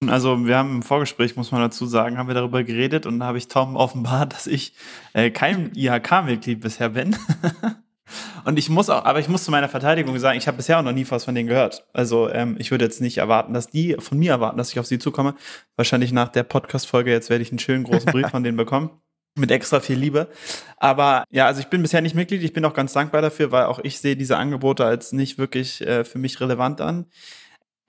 [0.06, 3.26] Also wir haben im Vorgespräch, muss man dazu sagen, haben wir darüber geredet und da
[3.26, 4.74] habe ich Tom offenbart, dass ich
[5.12, 7.16] äh, kein IHK-Mitglied bisher bin.
[8.44, 10.82] und ich muss auch, aber ich muss zu meiner Verteidigung sagen, ich habe bisher auch
[10.82, 11.86] noch nie was von denen gehört.
[11.92, 14.86] Also ähm, ich würde jetzt nicht erwarten, dass die von mir erwarten, dass ich auf
[14.86, 15.34] sie zukomme.
[15.76, 18.90] Wahrscheinlich nach der Podcast-Folge jetzt werde ich einen schönen großen Brief von denen bekommen.
[19.38, 20.28] Mit extra viel Liebe.
[20.76, 22.42] Aber ja, also ich bin bisher nicht Mitglied.
[22.42, 25.80] Ich bin auch ganz dankbar dafür, weil auch ich sehe diese Angebote als nicht wirklich
[25.82, 27.06] äh, für mich relevant an.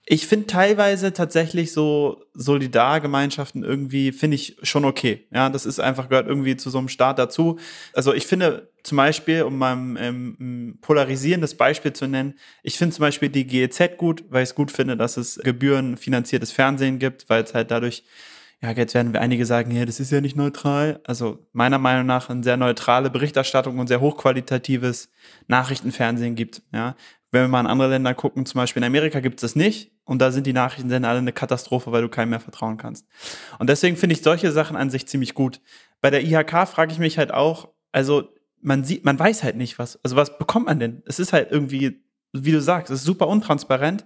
[0.04, 5.26] Ich finde teilweise tatsächlich so Solidargemeinschaften irgendwie, finde ich schon okay.
[5.32, 7.58] Ja, das ist einfach, gehört irgendwie zu so einem Staat dazu.
[7.92, 12.34] Also ich finde zum Beispiel, um mal ein ähm, polarisierendes Beispiel zu nennen,
[12.64, 16.50] ich finde zum Beispiel die GEZ gut, weil ich es gut finde, dass es gebührenfinanziertes
[16.50, 18.02] Fernsehen gibt, weil es halt dadurch
[18.62, 21.00] ja, jetzt werden wir einige sagen, ja, das ist ja nicht neutral.
[21.04, 25.10] Also meiner Meinung nach eine sehr neutrale Berichterstattung und sehr hochqualitatives
[25.48, 26.62] Nachrichtenfernsehen gibt.
[26.72, 26.94] Ja,
[27.32, 29.90] wenn wir mal in andere Länder gucken, zum Beispiel in Amerika gibt es das nicht.
[30.04, 33.06] Und da sind die Nachrichtensender alle eine Katastrophe, weil du keinem mehr vertrauen kannst.
[33.58, 35.60] Und deswegen finde ich solche Sachen an sich ziemlich gut.
[36.00, 38.28] Bei der IHK frage ich mich halt auch, also
[38.60, 39.98] man sieht, man weiß halt nicht was.
[40.04, 41.02] Also was bekommt man denn?
[41.06, 44.04] Es ist halt irgendwie, wie du sagst, es ist super untransparent.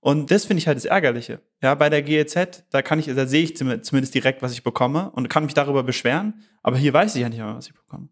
[0.00, 1.40] Und das finde ich halt das Ärgerliche.
[1.62, 5.10] Ja, bei der GEZ, da kann ich, da sehe ich zumindest direkt, was ich bekomme
[5.10, 6.42] und kann mich darüber beschweren.
[6.62, 8.08] Aber hier weiß ich ja nicht mehr, was ich bekomme.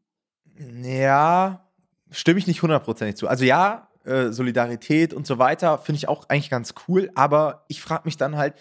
[0.83, 1.69] Ja,
[2.11, 3.29] stimme ich nicht hundertprozentig zu.
[3.29, 7.11] Also ja, äh, Solidarität und so weiter finde ich auch eigentlich ganz cool.
[7.15, 8.55] Aber ich frage mich dann halt,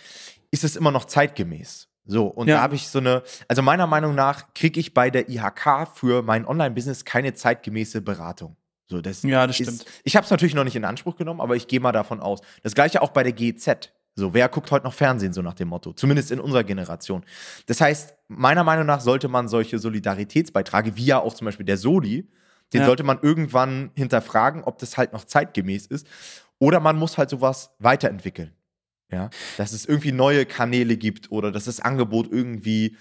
[0.52, 1.90] ist es immer noch zeitgemäß?
[2.06, 2.58] So, und ja.
[2.58, 6.22] da habe ich so eine, also meiner Meinung nach kriege ich bei der IHK für
[6.22, 8.58] mein Online-Business keine zeitgemäße Beratung.
[8.88, 9.86] So, das ja, das ist, stimmt.
[10.04, 12.42] Ich habe es natürlich noch nicht in Anspruch genommen, aber ich gehe mal davon aus.
[12.62, 13.94] Das gleiche auch bei der GZ.
[14.16, 15.94] So, wer guckt heute noch Fernsehen, so nach dem Motto?
[15.94, 17.26] Zumindest in unserer Generation.
[17.66, 21.78] Das heißt, meiner Meinung nach sollte man solche Solidaritätsbeiträge, wie ja auch zum Beispiel der
[21.78, 22.30] Soli,
[22.74, 22.88] den ja.
[22.88, 26.08] sollte man irgendwann hinterfragen, ob das halt noch zeitgemäß ist.
[26.60, 28.54] Oder man muss halt sowas weiterentwickeln.
[29.12, 32.98] Ja, dass es irgendwie neue Kanäle gibt oder dass das Angebot irgendwie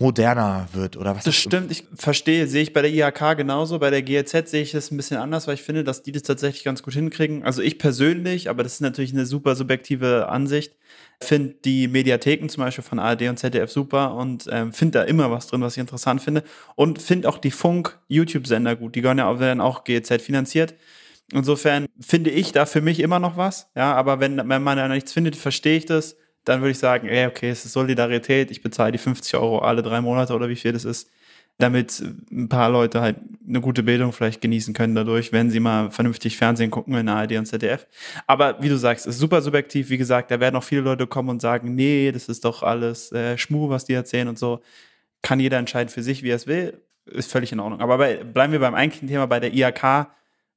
[0.00, 1.24] moderner wird oder was?
[1.24, 3.78] Das stimmt, ich verstehe, sehe ich bei der IHK genauso.
[3.78, 6.22] Bei der GEZ sehe ich das ein bisschen anders, weil ich finde, dass die das
[6.22, 7.44] tatsächlich ganz gut hinkriegen.
[7.44, 10.76] Also ich persönlich, aber das ist natürlich eine super subjektive Ansicht,
[11.22, 15.30] finde die Mediatheken zum Beispiel von ARD und ZDF super und ähm, finde da immer
[15.30, 16.42] was drin, was ich interessant finde.
[16.76, 18.94] Und finde auch die Funk-YouTube-Sender gut.
[18.94, 20.74] Die gehören ja auch, werden auch GEZ finanziert.
[21.32, 23.70] Insofern finde ich da für mich immer noch was.
[23.76, 27.08] Ja, aber wenn, wenn man da nichts findet, verstehe ich das dann würde ich sagen,
[27.08, 30.56] ey, okay, es ist Solidarität, ich bezahle die 50 Euro alle drei Monate oder wie
[30.56, 31.10] viel das ist,
[31.62, 35.90] damit ein paar Leute halt eine gute Bildung vielleicht genießen können dadurch, wenn sie mal
[35.90, 37.86] vernünftig Fernsehen gucken in ARD und ZDF.
[38.26, 39.90] Aber wie du sagst, ist super subjektiv.
[39.90, 43.12] Wie gesagt, da werden auch viele Leute kommen und sagen, nee, das ist doch alles
[43.12, 44.60] äh, Schmu, was die erzählen und so.
[45.22, 46.80] Kann jeder entscheiden für sich, wie er es will.
[47.06, 47.80] Ist völlig in Ordnung.
[47.80, 50.08] Aber bei, bleiben wir beim eigentlichen Thema, bei der IHK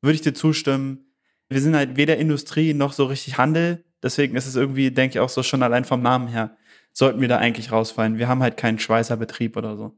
[0.01, 1.05] würde ich dir zustimmen.
[1.49, 5.19] Wir sind halt weder Industrie noch so richtig Handel Deswegen ist es irgendwie, denke ich,
[5.21, 6.55] auch so schon allein vom Namen her,
[6.91, 8.19] sollten wir da eigentlich rausfallen.
[8.19, 9.97] Wir haben halt keinen Schweißerbetrieb oder so.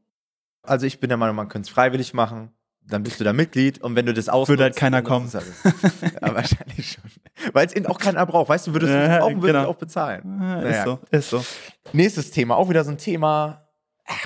[0.67, 2.51] Also ich bin der Meinung, man könnte es freiwillig machen.
[2.88, 5.32] Dann bist du da Mitglied und wenn du das ausnutzt, würde halt keiner kommen.
[5.34, 7.04] Halt ja, wahrscheinlich schon.
[7.51, 8.49] Weil es eben auch keiner braucht.
[8.49, 9.69] Weißt du, würdest du es brauchen, würdest genau.
[9.69, 10.21] auch bezahlen.
[10.39, 10.69] Ja, naja.
[10.69, 11.45] Ist so, ist so.
[11.93, 13.65] Nächstes Thema, auch wieder so ein Thema,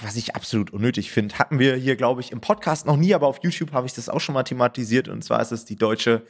[0.02, 1.40] was ich absolut unnötig finde.
[1.40, 4.10] Hatten wir hier, glaube ich, im Podcast noch nie, aber auf YouTube habe ich das
[4.10, 5.08] auch schon mal thematisiert.
[5.08, 6.24] Und zwar ist es die Deutsche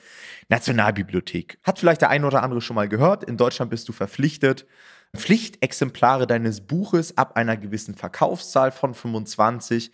[0.50, 1.58] Nationalbibliothek.
[1.64, 3.24] Hat vielleicht der eine oder andere schon mal gehört.
[3.24, 4.68] In Deutschland bist du verpflichtet,
[5.16, 9.92] Pflichtexemplare deines Buches ab einer gewissen Verkaufszahl von 25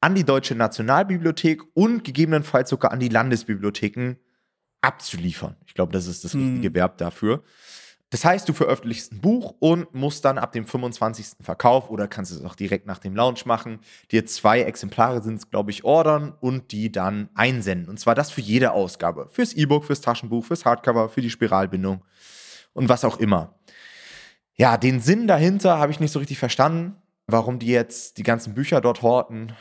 [0.00, 4.16] an die Deutsche Nationalbibliothek und gegebenenfalls sogar an die Landesbibliotheken
[4.80, 5.56] abzuliefern.
[5.66, 6.74] Ich glaube, das ist das richtige hm.
[6.74, 7.42] Verb dafür.
[8.10, 11.38] Das heißt, du veröffentlichst ein Buch und musst dann ab dem 25.
[11.40, 13.80] Verkauf oder kannst es auch direkt nach dem Launch machen,
[14.12, 17.88] dir zwei Exemplare sind es, glaube ich, ordern und die dann einsenden.
[17.88, 19.28] Und zwar das für jede Ausgabe.
[19.30, 22.04] Fürs E-Book, fürs Taschenbuch, fürs Hardcover, für die Spiralbindung
[22.74, 23.58] und was auch immer.
[24.56, 28.54] Ja, den Sinn dahinter habe ich nicht so richtig verstanden, warum die jetzt die ganzen
[28.54, 29.52] Bücher dort horten.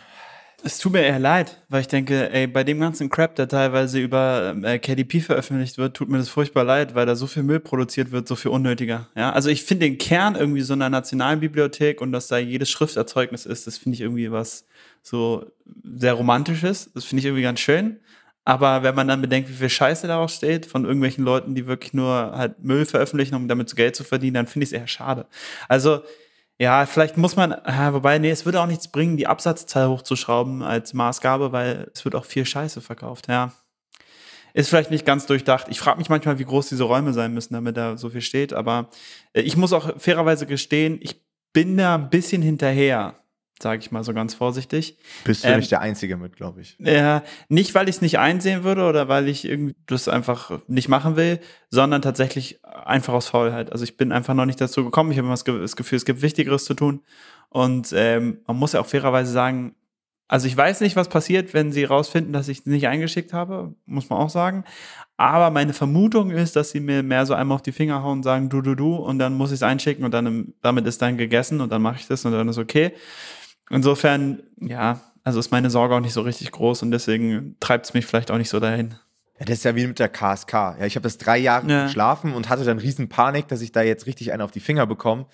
[0.64, 4.00] Es tut mir eher leid, weil ich denke, ey, bei dem ganzen Crap, der teilweise
[4.00, 7.60] über äh, KDP veröffentlicht wird, tut mir das furchtbar leid, weil da so viel Müll
[7.60, 9.10] produziert wird, so viel unnötiger.
[9.16, 12.70] Ja, also ich finde den Kern irgendwie so einer nationalen Bibliothek und dass da jedes
[12.70, 14.66] Schrifterzeugnis ist, das finde ich irgendwie was
[15.04, 15.52] so
[15.84, 16.90] sehr romantisches.
[16.94, 18.00] Das finde ich irgendwie ganz schön.
[18.46, 21.94] Aber wenn man dann bedenkt, wie viel Scheiße daraus steht, von irgendwelchen Leuten, die wirklich
[21.94, 25.26] nur halt Müll veröffentlichen, um damit Geld zu verdienen, dann finde ich es eher schade.
[25.68, 26.02] Also,
[26.60, 30.62] ja, vielleicht muss man, ja, wobei, nee, es würde auch nichts bringen, die Absatzzahl hochzuschrauben
[30.62, 33.52] als Maßgabe, weil es wird auch viel Scheiße verkauft, ja.
[34.54, 35.66] Ist vielleicht nicht ganz durchdacht.
[35.70, 38.54] Ich frage mich manchmal, wie groß diese Räume sein müssen, damit da so viel steht,
[38.54, 38.90] aber
[39.34, 41.20] äh, ich muss auch fairerweise gestehen, ich
[41.52, 43.16] bin da ein bisschen hinterher
[43.62, 44.98] sage ich mal so ganz vorsichtig.
[45.24, 46.76] Bist du ähm, nicht der Einzige mit, glaube ich.
[46.80, 50.60] Ja, äh, nicht, weil ich es nicht einsehen würde oder weil ich irgendwie das einfach
[50.68, 51.40] nicht machen will,
[51.70, 53.72] sondern tatsächlich einfach aus Faulheit.
[53.72, 55.12] Also ich bin einfach noch nicht dazu gekommen.
[55.12, 57.02] Ich habe immer das Gefühl, es gibt Wichtigeres zu tun.
[57.50, 59.76] Und ähm, man muss ja auch fairerweise sagen,
[60.28, 63.76] also ich weiß nicht, was passiert, wenn sie rausfinden, dass ich es nicht eingeschickt habe,
[63.86, 64.64] muss man auch sagen.
[65.18, 68.24] Aber meine Vermutung ist, dass sie mir mehr so einmal auf die Finger hauen und
[68.24, 71.18] sagen, du, du, du, und dann muss ich es einschicken und dann damit ist dann
[71.18, 72.92] gegessen und dann mache ich das und dann ist okay.
[73.70, 77.94] Insofern, ja, also ist meine Sorge auch nicht so richtig groß und deswegen treibt es
[77.94, 78.96] mich vielleicht auch nicht so dahin.
[79.40, 80.54] Ja, das ist ja wie mit der KSK.
[80.54, 81.84] Ja, ich habe das drei Jahre ja.
[81.86, 84.86] geschlafen und hatte dann riesen Panik, dass ich da jetzt richtig einen auf die Finger
[84.86, 85.26] bekomme.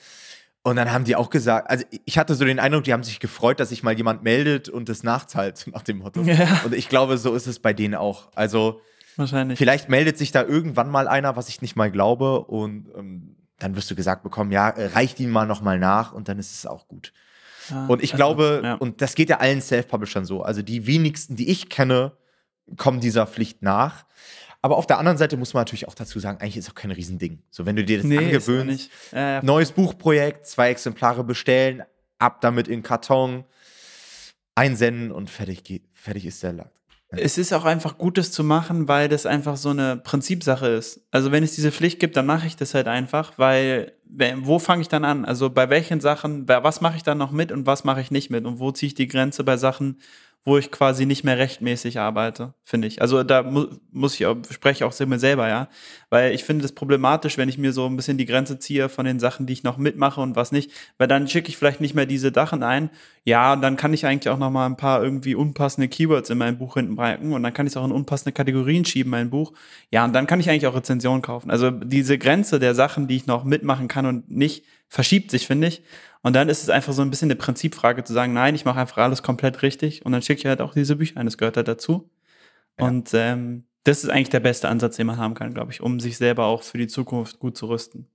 [0.63, 3.19] Und dann haben die auch gesagt, also ich hatte so den Eindruck, die haben sich
[3.19, 6.21] gefreut, dass sich mal jemand meldet und das nachzahlt, nach dem Motto.
[6.21, 6.61] Ja.
[6.63, 8.29] Und ich glaube, so ist es bei denen auch.
[8.35, 8.79] Also
[9.17, 9.57] Wahrscheinlich.
[9.57, 12.45] vielleicht meldet sich da irgendwann mal einer, was ich nicht mal glaube.
[12.45, 16.39] Und ähm, dann wirst du gesagt bekommen, ja, reicht ihm mal nochmal nach und dann
[16.39, 17.11] ist es auch gut
[17.87, 18.73] und ich also, glaube, ja.
[18.75, 22.13] und das geht ja allen Self-Publishern so, also die wenigsten, die ich kenne,
[22.77, 24.05] kommen dieser Pflicht nach.
[24.61, 26.91] Aber auf der anderen Seite muss man natürlich auch dazu sagen, eigentlich ist auch kein
[26.91, 27.41] Riesending.
[27.49, 31.83] So, wenn du dir das nee, angewöhnst, äh, neues Buchprojekt, zwei Exemplare bestellen,
[32.19, 33.43] ab damit in Karton,
[34.53, 36.71] einsenden und fertig, fertig ist der Lack.
[37.13, 41.01] Es ist auch einfach Gutes zu machen, weil das einfach so eine Prinzipsache ist.
[41.11, 43.93] Also wenn es diese Pflicht gibt, dann mache ich das halt einfach, weil
[44.37, 45.25] wo fange ich dann an?
[45.25, 48.29] Also bei welchen Sachen, was mache ich dann noch mit und was mache ich nicht
[48.29, 48.45] mit?
[48.45, 49.99] Und wo ziehe ich die Grenze bei Sachen,
[50.43, 53.01] wo ich quasi nicht mehr rechtmäßig arbeite, finde ich.
[53.01, 55.67] Also da mu muss ich auch, spreche auch mir selber, ja.
[56.09, 59.05] Weil ich finde es problematisch, wenn ich mir so ein bisschen die Grenze ziehe von
[59.05, 60.71] den Sachen, die ich noch mitmache und was nicht.
[60.97, 62.89] Weil dann schicke ich vielleicht nicht mehr diese Sachen ein.
[63.23, 66.39] Ja, und dann kann ich eigentlich auch noch mal ein paar irgendwie unpassende Keywords in
[66.39, 69.29] mein Buch hinten breiten und dann kann ich es auch in unpassende Kategorien schieben, mein
[69.29, 69.53] Buch.
[69.91, 71.51] Ja, und dann kann ich eigentlich auch Rezensionen kaufen.
[71.51, 75.67] Also diese Grenze der Sachen, die ich noch mitmachen kann und nicht, verschiebt sich, finde
[75.67, 75.83] ich.
[76.23, 78.79] Und dann ist es einfach so ein bisschen eine Prinzipfrage zu sagen, nein, ich mache
[78.79, 81.57] einfach alles komplett richtig und dann schicke ich halt auch diese Bücher ein, das gehört
[81.57, 82.09] halt dazu.
[82.79, 82.87] Ja.
[82.87, 85.99] Und ähm, das ist eigentlich der beste Ansatz, den man haben kann, glaube ich, um
[85.99, 88.07] sich selber auch für die Zukunft gut zu rüsten.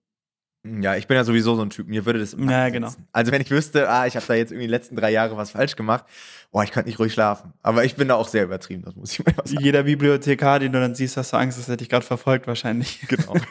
[0.81, 1.87] Ja, ich bin ja sowieso so ein Typ.
[1.87, 2.51] Mir würde das immer.
[2.51, 2.93] Ja, genau.
[3.13, 5.53] Also, wenn ich wüsste, ah, ich habe da jetzt irgendwie die letzten drei Jahre was
[5.53, 6.05] falsch gemacht,
[6.51, 7.53] boah, ich könnte nicht ruhig schlafen.
[7.63, 9.61] Aber ich bin da auch sehr übertrieben, das muss ich mal sagen.
[9.61, 13.01] Jeder Bibliothekar, den du dann siehst, hast du Angst, dass er dich gerade verfolgt, wahrscheinlich.
[13.09, 13.35] Genau.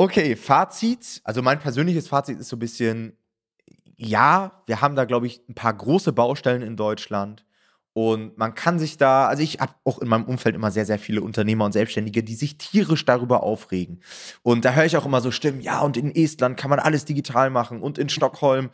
[0.00, 1.20] Okay, Fazit.
[1.24, 3.18] Also mein persönliches Fazit ist so ein bisschen,
[3.98, 7.44] ja, wir haben da, glaube ich, ein paar große Baustellen in Deutschland.
[7.92, 10.98] Und man kann sich da, also ich habe auch in meinem Umfeld immer sehr, sehr
[10.98, 14.00] viele Unternehmer und Selbstständige, die sich tierisch darüber aufregen.
[14.40, 17.04] Und da höre ich auch immer so Stimmen, ja, und in Estland kann man alles
[17.04, 18.70] digital machen und in Stockholm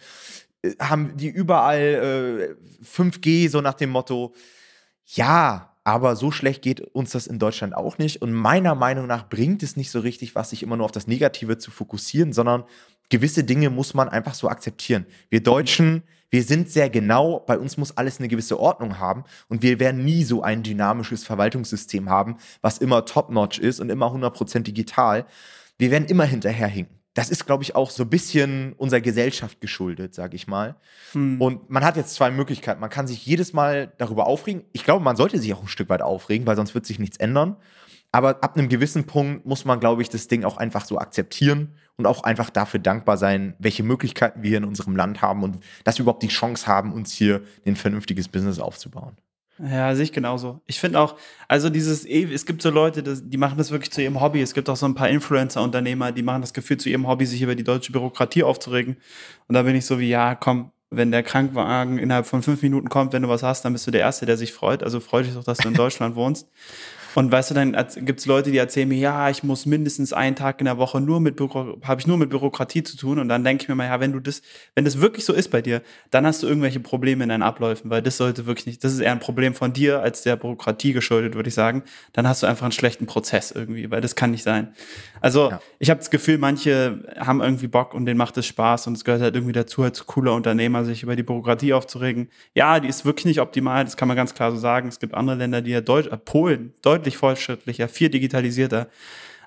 [0.63, 4.33] äh, haben die überall äh, 5G, so nach dem Motto.
[5.07, 8.21] Ja, aber so schlecht geht uns das in Deutschland auch nicht.
[8.21, 11.07] Und meiner Meinung nach bringt es nicht so richtig, was sich immer nur auf das
[11.07, 12.65] Negative zu fokussieren, sondern
[13.09, 15.07] gewisse Dinge muss man einfach so akzeptieren.
[15.31, 19.63] Wir Deutschen, wir sind sehr genau, bei uns muss alles eine gewisse Ordnung haben und
[19.63, 24.63] wir werden nie so ein dynamisches Verwaltungssystem haben, was immer top-notch ist und immer 100%
[24.63, 25.25] digital.
[25.79, 30.15] Wir werden immer hinterherhinken das ist, glaube ich, auch so ein bisschen unserer Gesellschaft geschuldet,
[30.15, 30.77] sage ich mal.
[31.13, 31.41] Hm.
[31.41, 32.79] Und man hat jetzt zwei Möglichkeiten.
[32.79, 34.65] Man kann sich jedes Mal darüber aufregen.
[34.73, 37.17] Ich glaube, man sollte sich auch ein Stück weit aufregen, weil sonst wird sich nichts
[37.17, 37.57] ändern.
[38.13, 41.75] Aber ab einem gewissen Punkt muss man, glaube ich, das Ding auch einfach so akzeptieren
[41.97, 45.65] und auch einfach dafür dankbar sein, welche Möglichkeiten wir hier in unserem Land haben und
[45.85, 49.17] dass wir überhaupt die Chance haben, uns hier ein vernünftiges Business aufzubauen.
[49.59, 50.61] Ja, sehe ich genauso.
[50.67, 51.17] Ich finde auch,
[51.49, 54.43] also dieses, es gibt so Leute, die machen das wirklich zu ihrem Hobby.
[54.43, 57.41] Es gibt auch so ein paar Influencer-Unternehmer, die machen das Gefühl zu ihrem Hobby, sich
[57.41, 58.97] über die deutsche Bürokratie aufzuregen.
[59.49, 62.89] Und da bin ich so wie, ja, komm, wenn der Krankenwagen innerhalb von fünf Minuten
[62.89, 64.83] kommt, wenn du was hast, dann bist du der Erste, der sich freut.
[64.83, 66.49] Also freu dich doch, dass du in Deutschland wohnst.
[67.17, 67.73] Und weißt du, dann
[68.05, 71.01] gibt es Leute, die erzählen mir, ja, ich muss mindestens einen Tag in der Woche
[71.01, 73.19] nur mit habe ich nur mit Bürokratie zu tun.
[73.19, 74.43] Und dann denke ich mir mal, ja, wenn du das,
[74.75, 77.91] wenn das wirklich so ist bei dir, dann hast du irgendwelche Probleme in deinen Abläufen,
[77.91, 80.93] weil das sollte wirklich nicht, das ist eher ein Problem von dir als der Bürokratie
[80.93, 81.85] geschuldet, würde ich sagen.
[82.13, 84.75] Dann hast du einfach einen schlechten Prozess irgendwie, weil das kann nicht sein.
[85.23, 85.61] Also ja.
[85.79, 89.05] ich habe das Gefühl, manche haben irgendwie Bock und denen macht es Spaß und es
[89.05, 92.29] gehört halt irgendwie dazu, als cooler Unternehmer sich über die Bürokratie aufzuregen.
[92.55, 94.89] Ja, die ist wirklich nicht optimal, das kann man ganz klar so sagen.
[94.89, 96.75] Es gibt andere Länder, die ja Deutsch, äh, Polen,
[97.07, 98.89] deutlich fortschrittlicher, viel digitalisierter.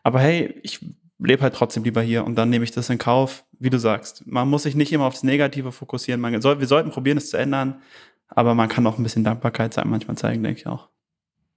[0.03, 0.79] Aber hey, ich
[1.19, 4.25] lebe halt trotzdem lieber hier und dann nehme ich das in Kauf, wie du sagst.
[4.25, 6.21] Man muss sich nicht immer aufs Negative fokussieren.
[6.21, 7.81] Man soll, wir sollten probieren, es zu ändern,
[8.29, 10.87] aber man kann auch ein bisschen Dankbarkeit manchmal zeigen, denke ich auch.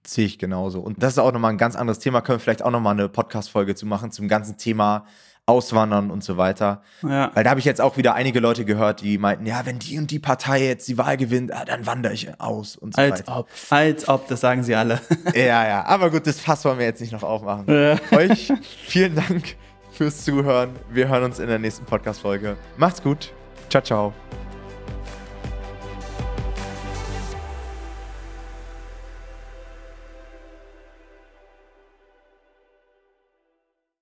[0.05, 0.81] Sehe ich genauso.
[0.81, 2.19] Und das ist auch nochmal ein ganz anderes Thema.
[2.19, 5.05] Können wir vielleicht auch nochmal eine Podcast-Folge zu machen zum ganzen Thema
[5.45, 6.81] Auswandern und so weiter.
[7.01, 7.31] Ja.
[7.33, 9.97] Weil da habe ich jetzt auch wieder einige Leute gehört, die meinten, ja, wenn die
[9.97, 13.19] und die Partei jetzt die Wahl gewinnt, ah, dann wandere ich aus und so als
[13.19, 13.39] weiter.
[13.39, 15.01] Ob, als ob, das sagen sie alle.
[15.33, 15.85] ja, ja.
[15.85, 17.65] Aber gut, das Fass wollen wir jetzt nicht noch aufmachen.
[17.67, 17.97] Ja.
[18.17, 18.53] Euch
[18.85, 19.55] vielen Dank
[19.91, 20.71] fürs Zuhören.
[20.89, 22.55] Wir hören uns in der nächsten Podcast-Folge.
[22.77, 23.33] Macht's gut.
[23.69, 24.13] Ciao, ciao.